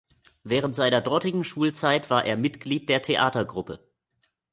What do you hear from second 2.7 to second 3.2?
der